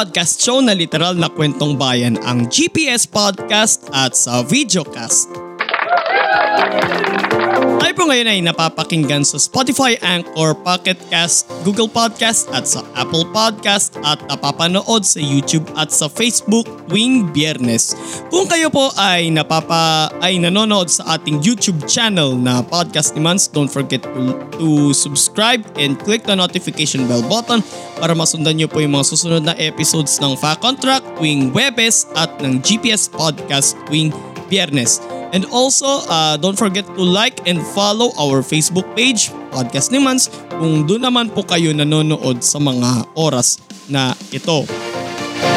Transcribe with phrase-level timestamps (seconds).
[0.00, 5.28] Podcast show na literal na kwentong bayan, ang GPS Podcast at sa Videocast.
[7.90, 13.26] Tayo po ngayon ay napapakinggan sa Spotify, Anchor, Pocket Cast, Google Podcast at sa Apple
[13.34, 17.98] Podcast at napapanood sa YouTube at sa Facebook tuwing biyernes.
[18.30, 23.50] Kung kayo po ay napapa ay nanonood sa ating YouTube channel na Podcast ni Mans,
[23.50, 27.58] don't forget to, to subscribe and click the notification bell button
[27.98, 32.30] para masundan niyo po yung mga susunod na episodes ng Fa Contract tuwing Webes at
[32.38, 34.14] ng GPS Podcast tuwing
[34.46, 35.09] Biyernes.
[35.30, 40.26] And also, uh, don't forget to like and follow our Facebook page, Podcast ni Mans,
[40.58, 44.66] kung doon naman po kayo nanonood sa mga oras na ito.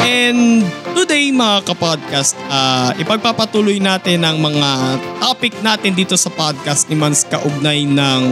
[0.06, 0.62] And
[0.94, 7.26] today mga kapodcast, uh, ipagpapatuloy natin ang mga topic natin dito sa podcast ni Mans
[7.28, 8.22] kaugnay ng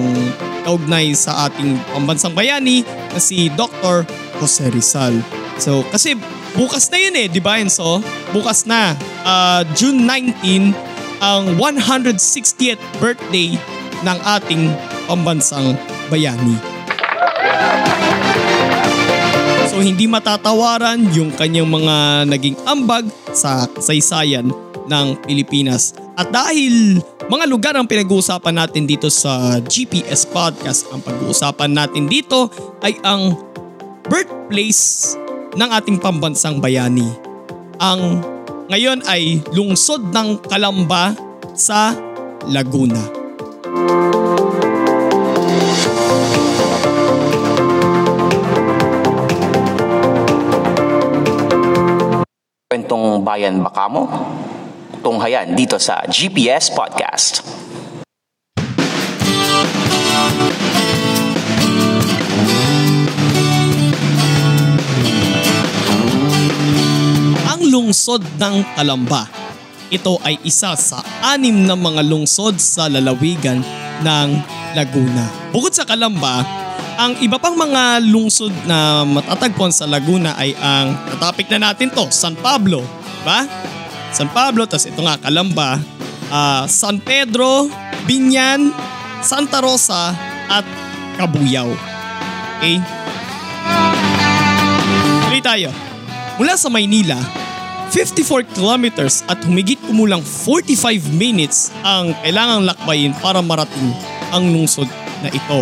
[0.63, 4.07] kaugnay sa ating pambansang bayani na si Dr.
[4.39, 5.21] Jose Rizal.
[5.59, 6.17] So kasi
[6.57, 8.01] bukas na yun eh, di ba Enzo?
[8.33, 8.97] Bukas na,
[9.27, 10.92] uh, June 19,
[11.23, 13.55] ang 160th birthday
[14.03, 14.75] ng ating
[15.07, 15.79] pambansang
[16.11, 16.59] bayani.
[19.71, 24.51] So hindi matatawaran yung kanyang mga naging ambag sa kasaysayan
[24.91, 25.95] ng Pilipinas.
[26.19, 26.99] At dahil
[27.31, 32.51] mga lugar ang pinag-uusapan natin dito sa GPS Podcast, ang pag-uusapan natin dito
[32.83, 33.39] ay ang
[34.11, 35.15] birthplace
[35.55, 37.07] ng ating pambansang bayani.
[37.79, 38.21] Ang
[38.73, 41.13] ngayon ay lungsod ng Kalamba
[41.53, 41.93] sa
[42.49, 43.05] Laguna.
[52.73, 54.09] Kwentong bayan Bakamo?
[55.05, 57.45] Tunghayan dito sa GPS Podcast.
[67.73, 69.25] Lungsod ng Kalamba.
[69.89, 73.65] Ito ay isa sa anim na mga lungsod sa lalawigan
[74.05, 74.29] ng
[74.77, 75.53] Laguna.
[75.53, 76.45] Bukod sa Kalamba,
[77.01, 82.09] ang iba pang mga lungsod na matatagpuan sa Laguna ay ang topic na natin to,
[82.13, 82.85] San Pablo.
[83.25, 83.49] Ba?
[84.13, 85.81] San Pablo, tas ito nga Kalamba,
[86.29, 87.69] uh, San Pedro,
[88.05, 88.73] Binyan,
[89.25, 90.13] Santa Rosa
[90.53, 90.65] at
[91.17, 91.73] Kabuyao.
[92.61, 92.77] Okay?
[95.29, 95.71] Tuloy tayo.
[96.37, 97.42] Mula sa Maynila,
[97.93, 103.93] 54 kilometers at humigit kumulang 45 minutes ang kailangang lakbayin para marating
[104.33, 104.89] ang lungsod
[105.21, 105.61] na ito.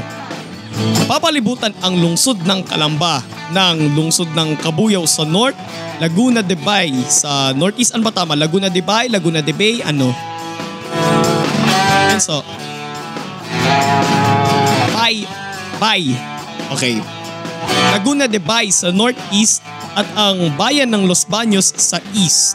[1.11, 3.19] Papalibutan ang lungsod ng Kalamba
[3.51, 5.59] ng lungsod ng Kabuyaw sa north,
[5.99, 7.99] Laguna de Bay sa northeast.
[7.99, 8.39] Ano ba tama?
[8.39, 10.15] Laguna de Bay, Laguna de Bay, ano?
[11.67, 12.47] Yan so.
[14.95, 15.27] Bay.
[15.83, 16.15] Bay.
[16.79, 17.03] Okay.
[17.91, 22.55] Laguna de Bay sa northeast at ang bayan ng Los Baños sa east.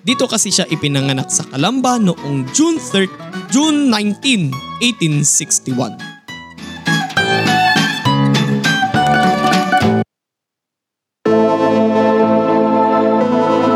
[0.00, 4.48] Dito kasi siya ipinanganak sa Kalamba noong June 3, June 19,
[4.80, 6.00] 1861.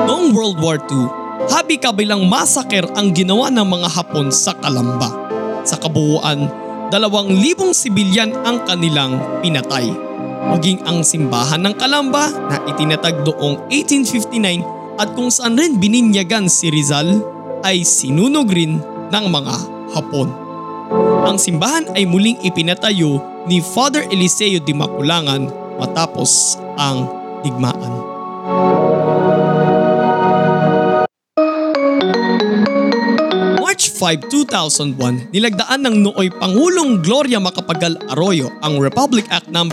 [0.09, 1.05] Noong World War II,
[1.53, 5.13] habi-kabilang masaker ang ginawa ng mga Hapon sa Kalamba.
[5.69, 6.49] Sa kabuuan,
[6.89, 10.09] dalawang libong sibilyan ang kanilang pinatay.
[10.41, 16.73] Maging ang simbahan ng Kalamba na itinatag noong 1859 at kung saan rin bininyagan si
[16.73, 17.21] Rizal
[17.61, 18.81] ay sinunog rin
[19.13, 19.57] ng mga
[19.93, 20.33] Hapon.
[21.29, 25.45] Ang simbahan ay muling ipinatayo ni Father Eliseo de Maculangan
[25.77, 27.05] matapos ang
[27.45, 27.93] digmaan.
[33.61, 39.65] March 5, 2001, nilagdaan ng nooy Pangulong Gloria Macapagal Arroyo ang Republic Act No.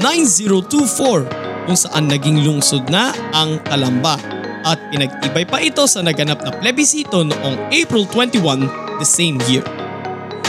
[0.00, 4.16] 9024 kung saan naging lungsod na ang Kalamba
[4.64, 8.66] at pinag-ibay pa ito sa naganap na plebisito noong April 21
[8.98, 9.64] the same year.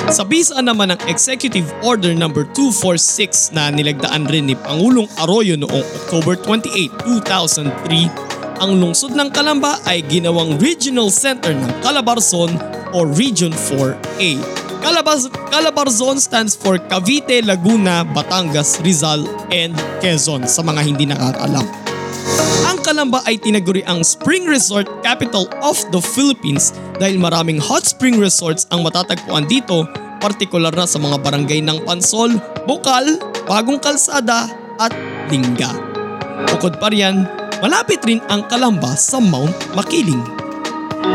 [0.09, 2.31] Sa bisa naman ng Executive Order No.
[2.31, 9.77] 246 na nilagdaan rin ni Pangulong Arroyo noong October 28, 2003, ang lungsod ng Kalamba
[9.85, 12.51] ay ginawang Regional Center ng Calabarzon
[12.91, 14.68] o Region 4A.
[14.79, 21.67] Calabaz Calabarzon stands for Cavite, Laguna, Batangas, Rizal, and Quezon sa mga hindi nakakaalam.
[22.69, 28.15] Ang Kalamba ay tinaguri ang spring resort capital of the Philippines dahil maraming hot spring
[28.21, 29.83] resorts ang matatagpuan dito,
[30.23, 34.47] partikular na sa mga barangay ng Pansol, Bukal, Bagong Kalsada
[34.79, 34.95] at
[35.27, 35.75] Lingga.
[36.55, 37.27] Bukod pa riyan,
[37.59, 40.48] malapit rin ang Kalamba sa Mount Makiling.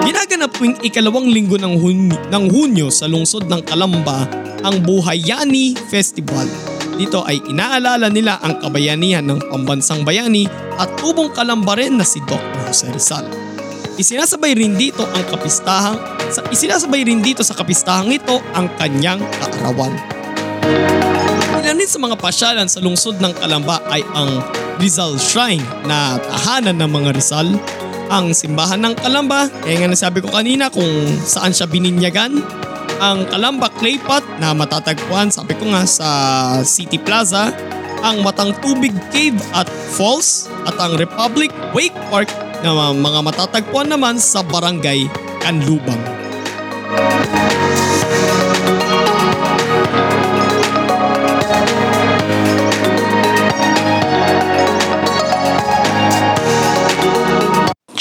[0.02, 4.26] Ginaganap tuwing ikalawang linggo ng, Hun- ng Hunyo sa lungsod ng Kalamba
[4.66, 6.50] ang Buhayani Festival.
[6.98, 12.18] Dito ay inaalala nila ang kabayanihan ng pambansang bayani at tubong kalamba rin na si
[12.26, 12.66] Dr.
[12.66, 13.26] Jose Rizal.
[13.94, 15.98] Isinasabay rin dito ang kapistahang
[16.34, 19.94] sa isinasabay rin dito sa kapistahang ito ang kanyang kaarawan.
[21.74, 24.42] Ilan din sa mga pasyalan sa lungsod ng Kalamba ay ang
[24.78, 27.48] Rizal Shrine na tahanan ng mga Rizal,
[28.14, 30.86] ang simbahan ng Kalamba, kaya nga nasabi ko kanina kung
[31.26, 32.38] saan siya bininyagan,
[33.02, 36.08] ang Kalamba Clay Pot na matatagpuan sabi ko nga sa
[36.62, 37.50] City Plaza,
[38.06, 39.66] ang Matang Tubig Cave at
[39.98, 40.46] Falls.
[40.68, 42.30] At ang Republic Wake Park
[42.62, 45.10] na mga matatagpuan naman sa Barangay
[45.42, 46.13] Kanlubang.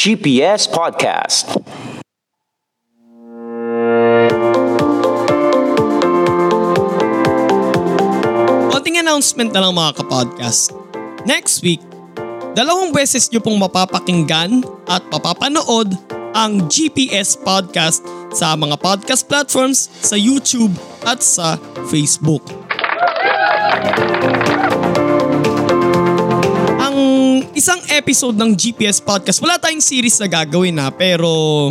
[0.04, 1.48] GPS Podcast.
[8.68, 10.76] Konting announcement na lang mga kapodcast.
[11.24, 11.80] Next week,
[12.52, 15.96] dalawang beses nyo pong mapapakinggan at mapapanood
[16.36, 18.04] ang GPS Podcast
[18.36, 20.76] sa mga podcast platforms sa YouTube
[21.08, 21.56] at sa
[21.88, 22.44] Facebook.
[27.54, 31.70] Isang episode ng GPS Podcast, wala tayong series na gagawin na pero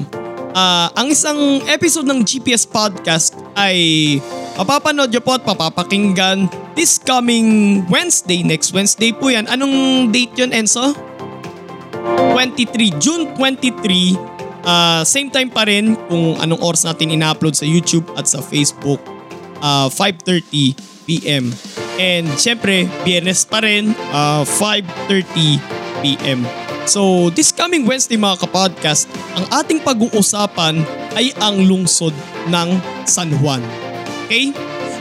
[0.54, 4.18] ah, ang isang episode ng GPS Podcast ay
[4.54, 6.46] mapapanood nyo po at mapapakinggan
[6.78, 9.50] this coming Wednesday, next Wednesday po yan.
[9.50, 10.94] Anong date yun Enzo?
[12.30, 18.06] 23, June 23, ah, same time pa rin kung anong oras natin ina-upload sa YouTube
[18.14, 19.02] at sa Facebook,
[19.58, 20.78] ah, 5.30
[21.10, 21.50] p.m.
[22.00, 25.60] And syempre, biyernes pa rin, ah, 5.30
[26.02, 26.44] p.m.
[26.84, 29.06] So this coming Wednesday mga kapodcast,
[29.38, 30.82] ang ating pag-uusapan
[31.14, 32.14] ay ang lungsod
[32.50, 32.68] ng
[33.06, 33.62] San Juan.
[34.26, 34.50] Okay?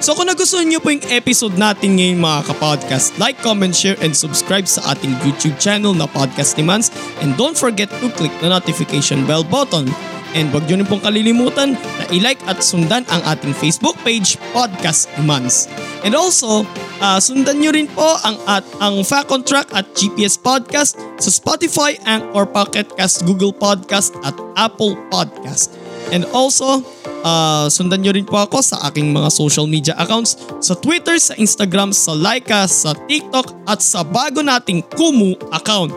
[0.01, 4.17] So kung nagustuhan niyo po yung episode natin ngayon mga kapodcast, like, comment, share, and
[4.17, 6.89] subscribe sa ating YouTube channel na Podcast Demands.
[7.21, 9.93] And don't forget to click the notification bell button.
[10.31, 15.11] And huwag niyo rin pong kalilimutan na i-like at sundan ang ating Facebook page, Podcast
[15.19, 15.67] Demands.
[16.07, 16.63] And also,
[17.03, 21.29] ah, sundan niyo rin po ang, at, ang Fact on Track at GPS Podcast sa
[21.29, 25.75] Spotify, Anchor, Pocket Cast, Google Podcast at Apple Podcast.
[26.15, 26.79] And also,
[27.27, 31.35] ah, sundan nyo rin po ako sa aking mga social media accounts sa Twitter, sa
[31.35, 35.91] Instagram, sa Laika, sa TikTok at sa bago nating Kumu account.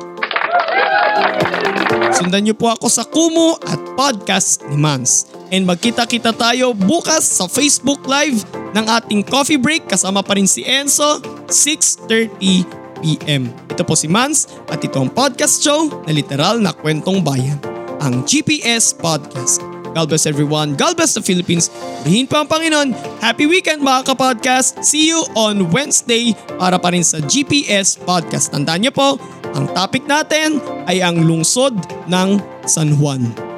[2.14, 5.30] Sundan nyo po ako sa Kumu at Podcast ni Mans.
[5.54, 8.42] And magkita-kita tayo bukas sa Facebook Live
[8.74, 13.42] ng ating coffee break kasama pa rin si Enzo, 6.30pm.
[13.70, 17.58] Ito po si Mans at ito ang podcast show na literal na kwentong bayan,
[18.02, 19.62] ang GPS Podcast.
[19.94, 20.74] God bless everyone.
[20.74, 21.70] God bless the Philippines.
[22.02, 22.90] Purihin pa ang Panginoon.
[23.22, 24.82] Happy weekend mga kapodcast.
[24.82, 28.50] See you on Wednesday para pa rin sa GPS Podcast.
[28.50, 29.22] Tandaan niyo po,
[29.54, 30.58] ang topic natin
[30.90, 31.78] ay ang lungsod
[32.10, 33.53] ng San Juan.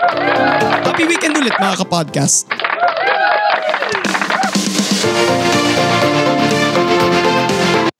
[0.00, 2.48] Happy weekend ulit mga kapodcast.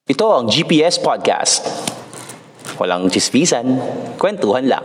[0.08, 1.60] Ito ang GPS Podcast.
[2.80, 3.76] Walang chismisan,
[4.16, 4.84] kwentuhan lang.